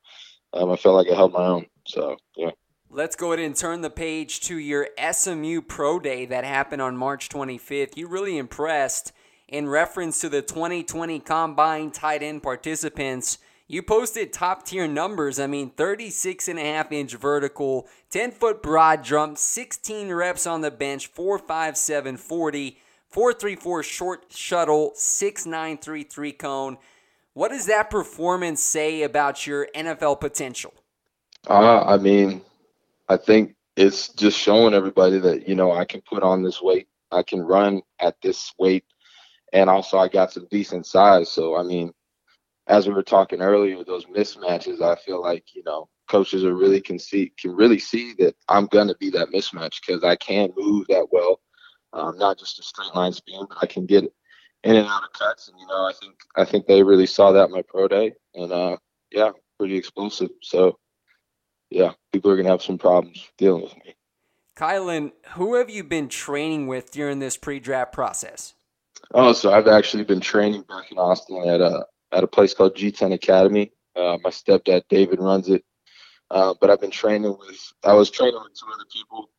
um, 0.52 0.70
I 0.70 0.76
felt 0.76 0.96
like 0.96 1.08
I 1.10 1.14
held 1.16 1.32
my 1.32 1.44
own. 1.44 1.66
So, 1.86 2.16
yeah. 2.36 2.50
Let's 2.94 3.16
go 3.16 3.32
ahead 3.32 3.42
and 3.42 3.56
turn 3.56 3.80
the 3.80 3.88
page 3.88 4.40
to 4.40 4.58
your 4.58 4.86
SMU 5.12 5.62
Pro 5.62 5.98
Day 5.98 6.26
that 6.26 6.44
happened 6.44 6.82
on 6.82 6.94
March 6.94 7.30
25th. 7.30 7.96
You 7.96 8.06
really 8.06 8.36
impressed 8.36 9.12
in 9.48 9.66
reference 9.66 10.20
to 10.20 10.28
the 10.28 10.42
2020 10.42 11.18
Combine 11.20 11.90
tight 11.90 12.22
end 12.22 12.42
participants. 12.42 13.38
You 13.66 13.82
posted 13.82 14.30
top 14.30 14.66
tier 14.66 14.86
numbers. 14.86 15.40
I 15.40 15.46
mean, 15.46 15.70
36 15.70 16.48
and 16.48 16.58
a 16.58 16.64
half 16.64 16.92
inch 16.92 17.14
vertical, 17.14 17.88
10 18.10 18.30
foot 18.30 18.62
broad 18.62 19.02
jump, 19.02 19.38
16 19.38 20.12
reps 20.12 20.46
on 20.46 20.60
the 20.60 20.70
bench, 20.70 21.06
457 21.06 22.18
40, 22.18 22.78
434 23.08 23.82
short 23.84 24.24
shuttle, 24.28 24.92
6933 24.96 26.32
cone. 26.32 26.76
What 27.32 27.52
does 27.52 27.64
that 27.64 27.88
performance 27.88 28.62
say 28.62 29.02
about 29.02 29.46
your 29.46 29.66
NFL 29.74 30.20
potential? 30.20 30.74
Uh, 31.48 31.84
I 31.84 31.96
mean, 31.96 32.42
I 33.12 33.18
think 33.18 33.54
it's 33.76 34.08
just 34.08 34.38
showing 34.38 34.72
everybody 34.72 35.18
that, 35.18 35.46
you 35.46 35.54
know, 35.54 35.72
I 35.72 35.84
can 35.84 36.00
put 36.00 36.22
on 36.22 36.42
this 36.42 36.62
weight. 36.62 36.88
I 37.10 37.22
can 37.22 37.42
run 37.42 37.82
at 38.00 38.16
this 38.22 38.52
weight. 38.58 38.84
And 39.52 39.68
also, 39.68 39.98
I 39.98 40.08
got 40.08 40.32
some 40.32 40.46
decent 40.50 40.86
size. 40.86 41.28
So, 41.28 41.56
I 41.56 41.62
mean, 41.62 41.92
as 42.68 42.86
we 42.86 42.94
were 42.94 43.02
talking 43.02 43.42
earlier, 43.42 43.84
those 43.84 44.06
mismatches, 44.06 44.80
I 44.80 44.96
feel 44.96 45.20
like, 45.20 45.44
you 45.54 45.62
know, 45.66 45.90
coaches 46.08 46.42
are 46.42 46.54
really 46.54 46.80
can 46.80 46.98
see, 46.98 47.32
can 47.38 47.54
really 47.54 47.78
see 47.78 48.14
that 48.18 48.34
I'm 48.48 48.66
to 48.68 48.96
be 48.98 49.10
that 49.10 49.28
mismatch 49.28 49.80
because 49.86 50.02
I 50.04 50.16
can 50.16 50.50
move 50.56 50.86
that 50.88 51.08
well. 51.10 51.40
Um, 51.92 52.16
not 52.16 52.38
just 52.38 52.58
a 52.60 52.62
straight 52.62 52.94
line 52.94 53.12
spin, 53.12 53.44
but 53.46 53.58
I 53.60 53.66
can 53.66 53.84
get 53.84 54.04
in 54.64 54.76
and 54.76 54.86
out 54.86 55.02
of 55.02 55.12
cuts. 55.12 55.48
And, 55.48 55.60
you 55.60 55.66
know, 55.66 55.86
I 55.86 55.92
think, 56.00 56.14
I 56.36 56.46
think 56.46 56.66
they 56.66 56.82
really 56.82 57.06
saw 57.06 57.30
that 57.32 57.46
in 57.46 57.52
my 57.52 57.62
pro 57.68 57.88
day. 57.88 58.14
And, 58.34 58.50
uh, 58.50 58.78
yeah, 59.10 59.32
pretty 59.58 59.76
explosive. 59.76 60.30
So, 60.40 60.78
yeah, 61.74 61.92
people 62.12 62.30
are 62.30 62.36
going 62.36 62.46
to 62.46 62.50
have 62.50 62.62
some 62.62 62.78
problems 62.78 63.28
dealing 63.38 63.62
with 63.62 63.74
me. 63.76 63.94
Kylen, 64.56 65.12
who 65.32 65.54
have 65.54 65.70
you 65.70 65.82
been 65.82 66.08
training 66.08 66.66
with 66.66 66.90
during 66.90 67.18
this 67.18 67.36
pre-draft 67.36 67.92
process? 67.92 68.54
Oh, 69.14 69.32
so 69.32 69.52
I've 69.52 69.68
actually 69.68 70.04
been 70.04 70.20
training 70.20 70.62
back 70.62 70.90
in 70.90 70.98
Austin 70.98 71.48
at 71.48 71.60
a 71.60 71.86
at 72.12 72.24
a 72.24 72.26
place 72.26 72.54
called 72.54 72.76
G10 72.76 73.14
Academy. 73.14 73.72
Uh, 73.96 74.18
my 74.22 74.30
stepdad 74.30 74.82
David 74.88 75.20
runs 75.20 75.48
it, 75.48 75.64
uh, 76.30 76.54
but 76.60 76.70
I've 76.70 76.80
been 76.80 76.90
training 76.90 77.36
with. 77.38 77.72
I 77.84 77.94
was 77.94 78.10
training 78.10 78.40
with 78.42 78.58
two 78.58 78.66
other 78.72 78.84
people. 78.92 79.30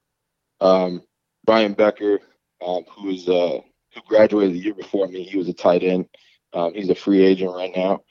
Um, 0.59 1.01
Ryan 1.47 1.73
Becker, 1.73 2.19
um, 2.65 2.83
who 2.89 3.09
is 3.09 3.27
uh, 3.27 3.59
who 3.93 4.01
graduated 4.07 4.55
the 4.55 4.59
year 4.59 4.73
before 4.73 5.07
me. 5.07 5.23
He 5.23 5.37
was 5.37 5.47
a 5.47 5.53
tight 5.53 5.83
end. 5.83 6.07
Um, 6.53 6.73
he's 6.73 6.89
a 6.89 6.95
free 6.95 7.23
agent 7.23 7.53
right 7.53 7.71
now. 7.75 8.03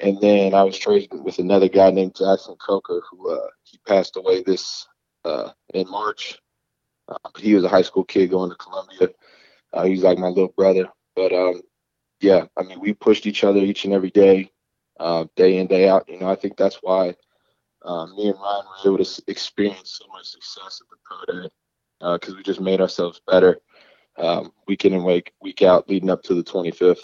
And 0.00 0.20
then 0.20 0.54
I 0.54 0.62
was 0.62 0.78
trading 0.78 1.24
with 1.24 1.38
another 1.38 1.68
guy 1.68 1.90
named 1.90 2.14
Jackson 2.16 2.56
Coker, 2.56 3.02
who 3.10 3.30
uh, 3.30 3.48
he 3.64 3.78
passed 3.86 4.16
away 4.16 4.42
this 4.42 4.86
uh, 5.24 5.50
in 5.74 5.90
March. 5.90 6.38
Uh, 7.08 7.30
he 7.38 7.54
was 7.54 7.64
a 7.64 7.68
high 7.68 7.82
school 7.82 8.04
kid 8.04 8.30
going 8.30 8.50
to 8.50 8.56
Columbia. 8.56 9.08
Uh, 9.72 9.84
he's 9.84 10.02
like 10.02 10.18
my 10.18 10.28
little 10.28 10.54
brother. 10.56 10.88
But 11.16 11.32
um, 11.32 11.62
yeah, 12.20 12.46
I 12.56 12.62
mean, 12.62 12.80
we 12.80 12.92
pushed 12.92 13.26
each 13.26 13.42
other 13.42 13.58
each 13.58 13.84
and 13.84 13.94
every 13.94 14.10
day, 14.10 14.50
uh, 15.00 15.26
day 15.36 15.58
in 15.58 15.66
day 15.66 15.88
out. 15.88 16.08
You 16.08 16.20
know, 16.20 16.28
I 16.28 16.36
think 16.36 16.56
that's 16.56 16.78
why 16.82 17.16
uh, 17.82 18.06
me 18.06 18.28
and 18.28 18.38
Ryan 18.38 18.64
were 18.66 18.94
able 18.94 19.04
to 19.04 19.22
experience 19.26 19.98
so 20.00 20.06
much 20.12 20.26
success 20.26 20.80
at 20.80 20.88
the 20.90 20.96
pro 21.04 21.42
day 21.42 21.48
because 22.20 22.36
we 22.36 22.42
just 22.42 22.60
made 22.60 22.80
ourselves 22.80 23.20
better 23.26 23.58
um, 24.18 24.52
week 24.66 24.84
in 24.84 24.94
and 24.94 25.04
week 25.04 25.32
week 25.40 25.62
out 25.62 25.88
leading 25.88 26.10
up 26.10 26.22
to 26.24 26.34
the 26.34 26.44
25th. 26.44 27.00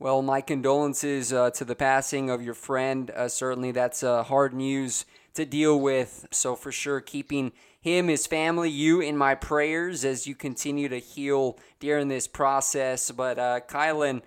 Well, 0.00 0.22
my 0.22 0.42
condolences 0.42 1.32
uh, 1.32 1.50
to 1.50 1.64
the 1.64 1.74
passing 1.74 2.30
of 2.30 2.40
your 2.40 2.54
friend. 2.54 3.10
Uh, 3.10 3.26
certainly, 3.26 3.72
that's 3.72 4.04
uh, 4.04 4.22
hard 4.22 4.54
news 4.54 5.04
to 5.34 5.44
deal 5.44 5.80
with. 5.80 6.28
So, 6.30 6.54
for 6.54 6.70
sure, 6.70 7.00
keeping 7.00 7.50
him, 7.80 8.06
his 8.06 8.24
family, 8.24 8.70
you 8.70 9.00
in 9.00 9.16
my 9.16 9.34
prayers 9.34 10.04
as 10.04 10.24
you 10.24 10.36
continue 10.36 10.88
to 10.88 11.00
heal 11.00 11.58
during 11.80 12.06
this 12.06 12.28
process. 12.28 13.10
But, 13.10 13.40
uh, 13.40 13.60
Kylen, 13.66 14.22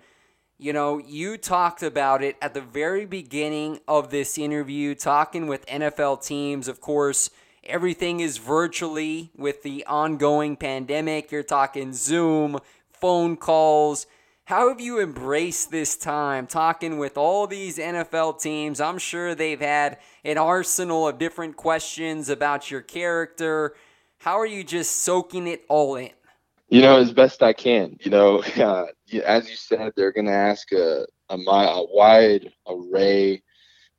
you 0.58 0.74
know, 0.74 0.98
you 0.98 1.38
talked 1.38 1.82
about 1.82 2.22
it 2.22 2.36
at 2.42 2.52
the 2.52 2.60
very 2.60 3.06
beginning 3.06 3.80
of 3.88 4.10
this 4.10 4.36
interview, 4.36 4.94
talking 4.94 5.46
with 5.46 5.64
NFL 5.64 6.22
teams. 6.22 6.68
Of 6.68 6.82
course, 6.82 7.30
everything 7.64 8.20
is 8.20 8.36
virtually 8.36 9.30
with 9.34 9.62
the 9.62 9.86
ongoing 9.86 10.54
pandemic. 10.54 11.32
You're 11.32 11.42
talking 11.42 11.94
Zoom, 11.94 12.58
phone 12.92 13.38
calls. 13.38 14.06
How 14.52 14.68
have 14.68 14.82
you 14.82 15.00
embraced 15.00 15.70
this 15.70 15.96
time 15.96 16.46
talking 16.46 16.98
with 16.98 17.16
all 17.16 17.46
these 17.46 17.78
NFL 17.78 18.38
teams? 18.38 18.82
I'm 18.82 18.98
sure 18.98 19.34
they've 19.34 19.58
had 19.58 19.96
an 20.26 20.36
arsenal 20.36 21.08
of 21.08 21.16
different 21.16 21.56
questions 21.56 22.28
about 22.28 22.70
your 22.70 22.82
character. 22.82 23.74
How 24.18 24.38
are 24.38 24.44
you 24.44 24.62
just 24.62 25.04
soaking 25.04 25.46
it 25.46 25.64
all 25.70 25.96
in? 25.96 26.10
You 26.68 26.82
know, 26.82 26.98
as 26.98 27.14
best 27.14 27.42
I 27.42 27.54
can. 27.54 27.96
You 28.02 28.10
know, 28.10 28.42
uh, 28.58 28.88
as 29.24 29.48
you 29.48 29.56
said, 29.56 29.94
they're 29.96 30.12
going 30.12 30.26
to 30.26 30.32
ask 30.32 30.70
a, 30.72 31.06
a, 31.30 31.34
a 31.34 31.86
wide 31.90 32.52
array 32.68 33.42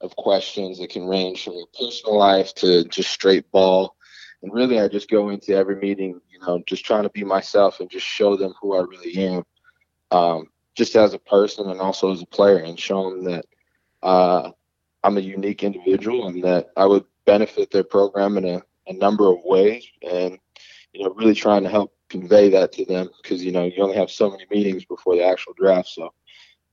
of 0.02 0.16
questions 0.18 0.78
that 0.78 0.92
can 0.92 1.08
range 1.08 1.46
from 1.46 1.54
your 1.54 1.68
personal 1.80 2.16
life 2.16 2.54
to 2.58 2.84
just 2.90 3.10
straight 3.10 3.50
ball. 3.50 3.96
And 4.44 4.54
really, 4.54 4.80
I 4.80 4.88
just 4.88 5.10
go 5.10 5.30
into 5.30 5.56
every 5.56 5.78
meeting, 5.78 6.22
you 6.30 6.40
know, 6.46 6.62
just 6.68 6.86
trying 6.86 7.04
to 7.06 7.10
be 7.10 7.24
myself 7.24 7.80
and 7.80 7.90
just 7.90 8.06
show 8.06 8.38
them 8.38 8.54
who 8.62 8.76
I 8.76 8.82
really 8.82 9.18
am, 9.18 9.44
um, 10.14 10.48
just 10.76 10.96
as 10.96 11.14
a 11.14 11.20
person 11.20 11.70
and 11.70 11.82
also 11.82 12.12
as 12.12 12.22
a 12.22 12.26
player, 12.28 12.58
and 12.58 12.80
show 12.80 13.10
them 13.10 13.24
that 13.26 13.46
uh, 14.02 14.52
I'm 15.04 15.18
a 15.18 15.22
unique 15.22 15.64
individual 15.64 16.28
and 16.28 16.44
that 16.44 16.70
I 16.78 16.86
would 16.86 17.06
benefit 17.26 17.72
their 17.72 17.84
program 17.84 18.38
in 18.38 18.46
a, 18.46 18.62
a 18.88 18.94
number 18.94 19.32
of 19.32 19.40
ways. 19.44 19.86
And, 20.02 20.38
you 20.94 21.04
know, 21.04 21.14
really 21.14 21.34
trying 21.34 21.64
to 21.64 21.70
help 21.70 21.94
convey 22.10 22.50
that 22.50 22.72
to 22.74 22.86
them 22.86 23.10
because, 23.22 23.44
you 23.44 23.52
know, 23.52 23.64
you 23.64 23.82
only 23.82 23.96
have 23.98 24.12
so 24.12 24.30
many 24.30 24.46
meetings 24.52 24.86
before 24.86 25.16
the 25.16 25.26
actual 25.26 25.54
draft. 25.58 25.90
So, 25.90 26.14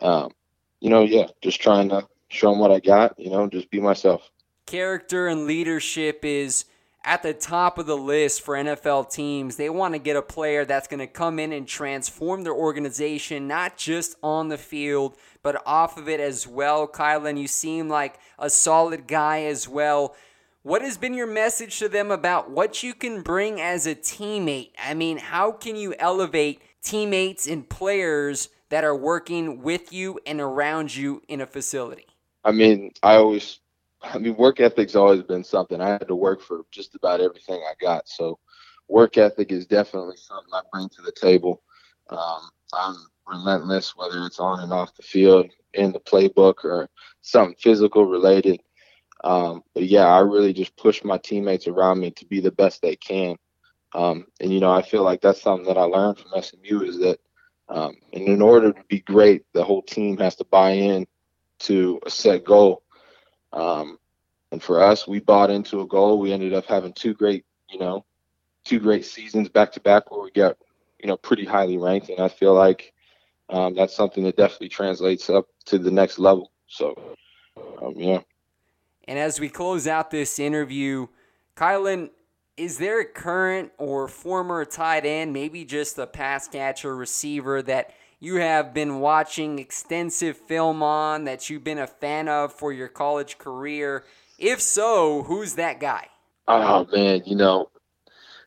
um, 0.01 0.33
you 0.81 0.91
know, 0.91 1.03
yeah, 1.03 1.27
just 1.41 1.61
trying 1.61 1.89
to 1.91 2.07
show 2.29 2.51
them 2.51 2.61
what 2.61 2.71
I 2.71 2.81
got, 2.81 3.19
you 3.19 3.31
know, 3.31 3.49
just 3.49 3.71
be 3.71 3.81
myself. 3.81 4.31
Character 4.67 5.27
and 5.27 5.47
leadership 5.47 6.25
is 6.25 6.65
at 7.05 7.23
the 7.23 7.33
top 7.33 7.79
of 7.79 7.87
the 7.87 7.97
list 7.97 8.43
for 8.43 8.55
NFL 8.55 9.11
teams. 9.11 9.57
They 9.57 9.71
want 9.71 9.95
to 9.95 9.99
get 9.99 10.17
a 10.17 10.23
player 10.23 10.65
that's 10.65 10.89
going 10.89 11.01
to 11.01 11.07
come 11.07 11.39
in 11.39 11.53
and 11.53 11.67
transform 11.67 12.43
their 12.43 12.55
organization, 12.55 13.49
not 13.49 13.77
just 13.77 14.17
on 14.23 14.49
the 14.49 14.59
field, 14.59 15.17
but 15.43 15.63
off 15.67 15.97
of 15.97 16.09
it 16.09 16.21
as 16.21 16.47
well. 16.47 16.87
Kylen, 16.87 17.39
you 17.41 17.49
seem 17.49 17.89
like 17.89 18.19
a 18.39 18.51
solid 18.51 19.07
guy 19.07 19.45
as 19.45 19.69
well. 19.69 20.15
What 20.63 20.83
has 20.83 20.99
been 20.99 21.15
your 21.15 21.27
message 21.27 21.79
to 21.79 21.89
them 21.89 22.11
about 22.11 22.51
what 22.51 22.83
you 22.83 22.93
can 22.93 23.23
bring 23.23 23.61
as 23.61 23.87
a 23.87 23.95
teammate? 23.95 24.73
I 24.79 24.93
mean, 24.93 25.17
how 25.17 25.53
can 25.53 25.75
you 25.75 25.95
elevate 25.99 26.61
teammates 26.83 27.47
and 27.47 27.67
players 27.67 28.51
that 28.69 28.85
are 28.85 28.97
working 28.97 29.63
with 29.63 29.91
you 29.91 30.21
and 30.27 30.39
around 30.39 30.95
you 30.95 31.23
in 31.29 31.41
a 31.41 31.47
facility? 31.47 32.07
I 32.45 32.53
mean, 32.53 32.93
I 33.03 33.17
always, 33.17 33.59
I 34.03 34.19
mean, 34.19 34.37
work 34.37 34.61
ethic's 34.61 34.97
always 34.97 35.23
been 35.23 35.45
something. 35.45 35.81
I 35.81 35.91
had 35.91 36.09
to 36.09 36.15
work 36.15 36.41
for 36.41 36.63
just 36.71 36.95
about 36.95 37.21
everything 37.21 37.63
I 37.63 37.75
got. 37.81 38.09
So, 38.09 38.39
work 38.89 39.19
ethic 39.19 39.53
is 39.53 39.67
definitely 39.67 40.17
something 40.17 40.53
I 40.53 40.63
bring 40.73 40.89
to 40.91 41.03
the 41.03 41.13
table. 41.13 41.63
Um, 42.09 42.49
I'm 42.73 42.97
relentless, 43.27 43.95
whether 43.97 44.25
it's 44.25 44.41
on 44.41 44.61
and 44.61 44.73
off 44.73 44.97
the 44.97 45.03
field, 45.03 45.51
in 45.75 45.93
the 45.93 46.01
playbook, 46.01 46.65
or 46.65 46.89
something 47.23 47.57
physical 47.59 48.07
related. 48.07 48.61
Um, 49.23 49.63
but 49.75 49.85
yeah, 49.85 50.07
I 50.07 50.21
really 50.21 50.53
just 50.53 50.77
push 50.77 51.05
my 51.05 51.19
teammates 51.19 51.69
around 51.69 52.01
me 52.01 52.11
to 52.13 52.25
be 52.27 52.41
the 52.41 52.53
best 52.53 52.81
they 52.81 52.97
can. 52.97 53.37
Um, 53.95 54.27
and 54.41 54.53
you 54.53 54.61
know, 54.61 54.73
I 54.73 54.83
feel 54.83 55.03
like 55.03 55.21
that's 55.21 55.43
something 55.43 55.67
that 55.67 55.79
I 55.79 55.83
learned 55.83 56.19
from 56.19 56.41
SMU 56.41 56.83
is 56.83 56.99
that, 56.99 57.19
um, 57.69 57.97
and 58.13 58.25
in 58.25 58.41
order 58.41 58.73
to 58.73 58.83
be 58.89 59.01
great, 59.01 59.45
the 59.53 59.65
whole 59.65 59.83
team 59.83 60.17
has 60.19 60.37
to 60.37 60.45
buy 60.45 60.71
in 60.71 61.07
to 61.61 62.01
a 62.07 62.11
set 62.11 62.45
goal. 62.45 62.83
Um, 63.53 63.99
and 64.53 64.63
for 64.63 64.83
us, 64.83 65.07
we 65.07 65.21
bought 65.21 65.51
into 65.51 65.81
a 65.81 65.87
goal. 65.87 66.19
We 66.19 66.33
ended 66.33 66.55
up 66.55 66.67
having 66.67 66.93
two 66.93 67.15
great, 67.15 67.45
you 67.71 67.79
know, 67.79 68.05
two 68.65 68.81
great 68.81 69.05
seasons 69.05 69.49
back 69.49 69.73
to 69.73 69.81
back 69.81 70.11
where 70.11 70.23
we 70.23 70.31
got, 70.31 70.57
you 71.01 71.07
know, 71.07 71.17
pretty 71.17 71.45
highly 71.45 71.79
ranked. 71.79 72.09
And 72.09 72.21
I 72.21 72.29
feel 72.29 72.55
like 72.55 72.93
um, 73.49 73.75
that's 73.75 73.95
something 73.95 74.25
that 74.25 74.37
definitely 74.37 74.69
translates 74.69 75.31
up 75.31 75.47
to 75.67 75.79
the 75.79 75.91
next 75.91 76.19
level. 76.19 76.51
So, 76.69 76.95
um, 77.83 77.95
yeah. 77.97 78.21
And 79.05 79.19
as 79.19 79.41
we 79.41 79.49
close 79.49 79.87
out 79.87 80.11
this 80.11 80.39
interview, 80.39 81.09
Kylen, 81.57 82.11
is 82.57 82.79
there 82.79 83.01
a 83.01 83.05
current 83.05 83.73
or 83.79 84.07
former 84.07 84.65
tight 84.65 85.07
end, 85.07 85.33
maybe 85.33 85.65
just 85.65 85.99
a 85.99 86.07
pass 86.07 86.47
catcher 86.47 86.95
receiver 86.95 87.63
that 87.63 87.95
you 88.21 88.37
have 88.37 88.75
been 88.75 89.01
watching 89.01 89.59
extensive 89.59 90.37
film 90.37 90.83
on 90.83 91.25
that 91.25 91.49
you've 91.49 91.65
been 91.65 91.79
a 91.79 91.87
fan 91.87 92.29
of 92.29 92.53
for 92.53 92.73
your 92.73 92.89
college 92.89 93.39
career? 93.39 94.05
If 94.39 94.61
so, 94.61 95.23
who's 95.23 95.55
that 95.55 95.81
guy? 95.81 96.09
Oh 96.47 96.87
man, 96.93 97.23
you 97.25 97.35
know, 97.35 97.71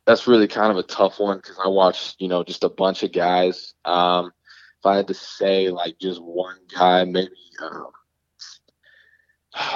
that's 0.05 0.27
really 0.27 0.47
kind 0.47 0.71
of 0.71 0.77
a 0.77 0.83
tough 0.83 1.19
one 1.19 1.37
because 1.37 1.57
I 1.63 1.67
watched, 1.67 2.17
you 2.19 2.27
know, 2.27 2.43
just 2.43 2.63
a 2.63 2.69
bunch 2.69 3.03
of 3.03 3.11
guys. 3.11 3.73
Um, 3.83 4.31
if 4.79 4.85
I 4.85 4.97
had 4.97 5.07
to 5.07 5.13
say 5.13 5.69
like 5.69 5.97
just 5.99 6.21
one 6.21 6.57
guy, 6.73 7.05
maybe 7.05 7.31
um, 7.61 7.91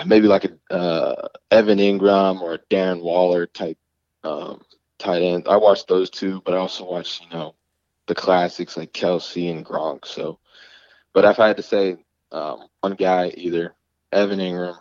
maybe 0.05 0.27
like 0.27 0.45
a 0.45 0.73
uh, 0.73 1.27
Evan 1.51 1.79
Engram 1.79 2.41
or 2.41 2.59
Darren 2.69 3.01
Waller 3.01 3.47
type 3.47 3.77
um, 4.23 4.61
tight 4.99 5.21
end. 5.21 5.47
I 5.47 5.57
watched 5.57 5.87
those 5.87 6.09
two, 6.09 6.41
but 6.45 6.53
I 6.53 6.57
also 6.57 6.85
watched, 6.85 7.23
you 7.23 7.29
know, 7.29 7.55
the 8.07 8.15
classics 8.15 8.77
like 8.77 8.93
Kelce 8.93 9.51
and 9.51 9.65
Gronk. 9.65 10.05
So, 10.05 10.39
but 11.13 11.25
if 11.25 11.39
I 11.39 11.47
had 11.47 11.57
to 11.57 11.63
say 11.63 11.97
um, 12.31 12.67
one 12.81 12.95
guy, 12.95 13.33
either 13.35 13.75
Evan 14.11 14.39
Engram 14.39 14.77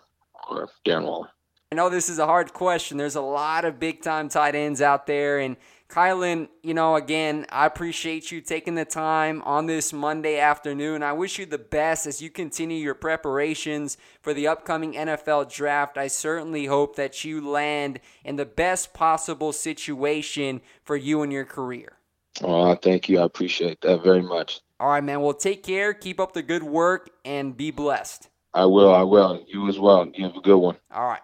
or 0.51 0.69
Darren 0.87 1.05
Waller. 1.05 1.29
I 1.73 1.75
know 1.75 1.91
this 1.91 2.09
is 2.09 2.19
a 2.19 2.27
hard 2.27 2.53
question. 2.53 2.97
There's 2.97 3.17
a 3.17 3.21
lot 3.21 3.65
of 3.65 3.81
big 3.81 4.01
time 4.01 4.29
tight 4.29 4.55
ends 4.55 4.81
out 4.81 5.07
there, 5.07 5.41
and 5.41 5.57
Kylen, 5.89 6.49
you 6.63 6.75
know, 6.75 6.97
again, 6.97 7.47
I 7.49 7.67
appreciate 7.67 8.33
you 8.33 8.41
taking 8.41 8.75
the 8.75 8.85
time 8.85 9.41
on 9.43 9.67
this 9.67 9.93
Monday 9.93 10.39
afternoon. 10.39 11.03
I 11.03 11.13
wish 11.13 11.39
you 11.39 11.47
the 11.47 11.59
best 11.59 12.07
as 12.07 12.21
you 12.21 12.29
continue 12.29 12.77
your 12.77 12.95
preparations 12.95 13.97
for 14.21 14.35
the 14.35 14.49
upcoming 14.49 14.95
NFL 14.95 15.53
draft. 15.53 15.97
I 15.97 16.09
certainly 16.09 16.67
hope 16.67 16.97
that 16.97 17.25
you 17.25 17.47
land 17.47 18.01
in 18.25 18.35
the 18.35 18.45
best 18.45 18.95
possible 18.95 19.53
situation 19.53 20.61
for 20.83 20.97
you 20.97 21.23
and 21.23 21.33
your 21.33 21.45
career. 21.45 21.96
Oh, 22.43 22.75
thank 22.75 23.09
you. 23.09 23.21
I 23.21 23.25
appreciate 23.25 23.81
that 23.83 24.03
very 24.03 24.23
much. 24.23 24.61
All 24.79 24.89
right, 24.89 25.03
man. 25.03 25.23
Well, 25.23 25.35
take 25.35 25.63
care. 25.63 25.95
Keep 25.95 26.21
up 26.21 26.33
the 26.33 26.43
good 26.43 26.63
work 26.63 27.11
and 27.25 27.57
be 27.57 27.71
blessed. 27.71 28.29
I 28.53 28.67
will. 28.67 28.95
I 28.95 29.03
will. 29.03 29.45
You 29.47 29.69
as 29.69 29.79
well. 29.79 30.07
You 30.15 30.25
have 30.25 30.37
a 30.37 30.41
good 30.41 30.59
one. 30.59 30.77
All 30.93 31.07
right. 31.07 31.21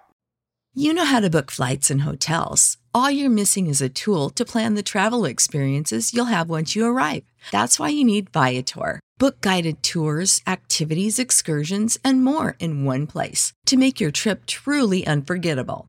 You 0.74 0.94
know 0.94 1.04
how 1.04 1.20
to 1.20 1.28
book 1.28 1.50
flights 1.50 1.90
and 1.90 2.02
hotels. 2.02 2.78
All 2.94 3.10
you're 3.10 3.28
missing 3.30 3.66
is 3.66 3.82
a 3.82 3.90
tool 3.90 4.30
to 4.30 4.44
plan 4.44 4.74
the 4.74 4.82
travel 4.82 5.26
experiences 5.26 6.14
you'll 6.14 6.26
have 6.26 6.48
once 6.48 6.74
you 6.74 6.86
arrive. 6.86 7.24
That's 7.50 7.78
why 7.78 7.88
you 7.88 8.04
need 8.04 8.30
Viator. 8.30 9.00
Book 9.18 9.40
guided 9.42 9.82
tours, 9.82 10.40
activities, 10.46 11.18
excursions, 11.18 11.98
and 12.02 12.24
more 12.24 12.56
in 12.58 12.84
one 12.84 13.06
place 13.06 13.52
to 13.66 13.76
make 13.76 14.00
your 14.00 14.10
trip 14.10 14.46
truly 14.46 15.06
unforgettable. 15.06 15.88